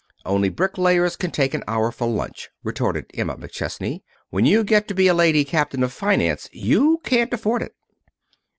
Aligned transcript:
"Only 0.25 0.49
bricklayers 0.49 1.15
can 1.15 1.29
take 1.29 1.53
an 1.53 1.63
hour 1.67 1.91
for 1.91 2.07
lunch," 2.07 2.49
retorted 2.63 3.11
Emma 3.13 3.35
McChesney. 3.37 4.01
"When 4.31 4.45
you 4.47 4.63
get 4.63 4.87
to 4.87 4.95
be 4.95 5.05
a 5.05 5.13
lady 5.13 5.45
captain 5.45 5.83
of 5.83 5.93
finance 5.93 6.49
you 6.51 6.97
can't 7.03 7.31
afford 7.31 7.61
it." 7.61 7.75